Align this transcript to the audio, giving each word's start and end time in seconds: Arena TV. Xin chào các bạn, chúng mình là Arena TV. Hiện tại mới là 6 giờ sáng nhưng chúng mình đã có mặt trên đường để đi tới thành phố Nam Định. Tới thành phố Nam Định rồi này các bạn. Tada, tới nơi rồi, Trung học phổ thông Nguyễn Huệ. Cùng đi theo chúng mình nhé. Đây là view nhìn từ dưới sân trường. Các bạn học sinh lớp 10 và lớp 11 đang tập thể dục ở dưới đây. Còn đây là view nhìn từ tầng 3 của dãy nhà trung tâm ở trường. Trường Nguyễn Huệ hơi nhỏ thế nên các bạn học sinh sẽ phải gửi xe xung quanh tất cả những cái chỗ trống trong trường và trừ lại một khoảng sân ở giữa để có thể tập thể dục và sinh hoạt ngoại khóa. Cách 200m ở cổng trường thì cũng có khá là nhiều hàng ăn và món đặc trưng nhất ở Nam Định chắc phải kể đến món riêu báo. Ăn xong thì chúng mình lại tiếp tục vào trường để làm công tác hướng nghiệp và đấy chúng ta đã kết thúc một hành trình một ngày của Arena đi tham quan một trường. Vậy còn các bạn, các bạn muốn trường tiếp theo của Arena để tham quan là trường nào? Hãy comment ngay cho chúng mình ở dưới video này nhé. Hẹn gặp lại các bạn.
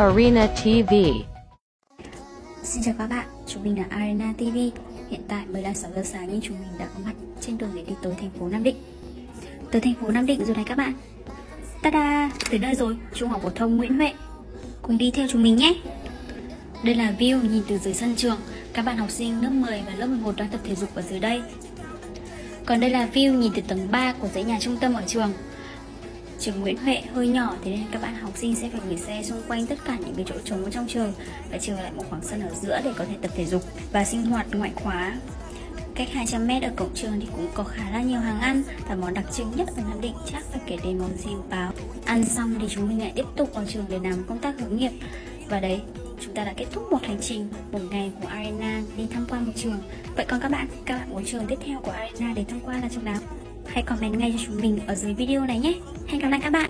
Arena 0.00 0.46
TV. 0.46 0.94
Xin 2.62 2.82
chào 2.82 2.94
các 2.98 3.06
bạn, 3.06 3.26
chúng 3.46 3.62
mình 3.62 3.78
là 3.78 3.84
Arena 3.90 4.32
TV. 4.38 4.56
Hiện 5.10 5.20
tại 5.28 5.46
mới 5.46 5.62
là 5.62 5.74
6 5.74 5.90
giờ 5.96 6.02
sáng 6.04 6.28
nhưng 6.30 6.40
chúng 6.40 6.56
mình 6.60 6.78
đã 6.78 6.86
có 6.94 7.00
mặt 7.04 7.12
trên 7.40 7.58
đường 7.58 7.70
để 7.74 7.82
đi 7.88 7.92
tới 8.02 8.14
thành 8.20 8.30
phố 8.38 8.48
Nam 8.48 8.62
Định. 8.62 8.76
Tới 9.70 9.80
thành 9.80 9.94
phố 9.94 10.08
Nam 10.10 10.26
Định 10.26 10.44
rồi 10.44 10.56
này 10.56 10.64
các 10.68 10.78
bạn. 10.78 10.92
Tada, 11.82 12.30
tới 12.50 12.58
nơi 12.58 12.74
rồi, 12.74 12.96
Trung 13.14 13.28
học 13.28 13.42
phổ 13.42 13.50
thông 13.50 13.76
Nguyễn 13.76 13.96
Huệ. 13.96 14.12
Cùng 14.82 14.98
đi 14.98 15.10
theo 15.10 15.26
chúng 15.30 15.42
mình 15.42 15.56
nhé. 15.56 15.74
Đây 16.84 16.94
là 16.94 17.14
view 17.18 17.50
nhìn 17.50 17.62
từ 17.68 17.78
dưới 17.78 17.94
sân 17.94 18.16
trường. 18.16 18.38
Các 18.72 18.84
bạn 18.84 18.96
học 18.96 19.10
sinh 19.10 19.42
lớp 19.42 19.50
10 19.50 19.82
và 19.86 19.94
lớp 19.94 20.06
11 20.06 20.36
đang 20.36 20.48
tập 20.48 20.60
thể 20.64 20.74
dục 20.74 20.94
ở 20.94 21.02
dưới 21.02 21.20
đây. 21.20 21.42
Còn 22.66 22.80
đây 22.80 22.90
là 22.90 23.08
view 23.14 23.34
nhìn 23.34 23.52
từ 23.54 23.62
tầng 23.68 23.88
3 23.90 24.12
của 24.12 24.28
dãy 24.28 24.44
nhà 24.44 24.58
trung 24.60 24.76
tâm 24.80 24.94
ở 24.94 25.02
trường. 25.06 25.32
Trường 26.40 26.60
Nguyễn 26.60 26.76
Huệ 26.76 27.02
hơi 27.14 27.28
nhỏ 27.28 27.54
thế 27.64 27.70
nên 27.70 27.84
các 27.92 28.02
bạn 28.02 28.14
học 28.14 28.32
sinh 28.36 28.54
sẽ 28.54 28.68
phải 28.68 28.80
gửi 28.88 28.96
xe 28.96 29.22
xung 29.22 29.42
quanh 29.48 29.66
tất 29.66 29.78
cả 29.84 29.96
những 30.00 30.14
cái 30.14 30.24
chỗ 30.28 30.34
trống 30.44 30.70
trong 30.70 30.86
trường 30.88 31.12
và 31.50 31.58
trừ 31.58 31.72
lại 31.72 31.92
một 31.92 32.04
khoảng 32.10 32.22
sân 32.22 32.40
ở 32.40 32.54
giữa 32.62 32.80
để 32.84 32.92
có 32.96 33.04
thể 33.04 33.14
tập 33.22 33.30
thể 33.34 33.44
dục 33.44 33.62
và 33.92 34.04
sinh 34.04 34.22
hoạt 34.22 34.46
ngoại 34.52 34.70
khóa. 34.74 35.16
Cách 35.94 36.08
200m 36.14 36.62
ở 36.62 36.70
cổng 36.76 36.94
trường 36.94 37.20
thì 37.20 37.26
cũng 37.36 37.48
có 37.54 37.64
khá 37.64 37.90
là 37.90 38.02
nhiều 38.02 38.20
hàng 38.20 38.40
ăn 38.40 38.62
và 38.88 38.94
món 38.94 39.14
đặc 39.14 39.24
trưng 39.32 39.52
nhất 39.56 39.68
ở 39.76 39.82
Nam 39.88 40.00
Định 40.00 40.14
chắc 40.32 40.44
phải 40.44 40.60
kể 40.66 40.76
đến 40.84 40.98
món 40.98 41.16
riêu 41.16 41.44
báo. 41.50 41.72
Ăn 42.04 42.24
xong 42.24 42.54
thì 42.60 42.66
chúng 42.68 42.88
mình 42.88 43.00
lại 43.00 43.12
tiếp 43.14 43.26
tục 43.36 43.54
vào 43.54 43.64
trường 43.68 43.84
để 43.88 43.98
làm 44.02 44.24
công 44.24 44.38
tác 44.38 44.54
hướng 44.60 44.76
nghiệp 44.76 44.92
và 45.48 45.60
đấy 45.60 45.80
chúng 46.20 46.34
ta 46.34 46.44
đã 46.44 46.52
kết 46.56 46.66
thúc 46.72 46.84
một 46.90 47.02
hành 47.02 47.18
trình 47.20 47.48
một 47.72 47.80
ngày 47.90 48.12
của 48.22 48.28
Arena 48.28 48.82
đi 48.96 49.06
tham 49.10 49.26
quan 49.30 49.46
một 49.46 49.52
trường. 49.56 49.78
Vậy 50.16 50.26
còn 50.28 50.40
các 50.40 50.50
bạn, 50.50 50.66
các 50.84 50.98
bạn 50.98 51.10
muốn 51.10 51.24
trường 51.24 51.46
tiếp 51.46 51.58
theo 51.66 51.80
của 51.80 51.90
Arena 51.90 52.32
để 52.36 52.44
tham 52.48 52.60
quan 52.60 52.80
là 52.80 52.88
trường 52.88 53.04
nào? 53.04 53.18
Hãy 53.72 53.82
comment 53.82 54.18
ngay 54.18 54.34
cho 54.36 54.44
chúng 54.46 54.60
mình 54.60 54.78
ở 54.86 54.94
dưới 54.94 55.14
video 55.14 55.46
này 55.46 55.58
nhé. 55.58 55.74
Hẹn 56.06 56.20
gặp 56.20 56.28
lại 56.28 56.40
các 56.42 56.50
bạn. 56.50 56.68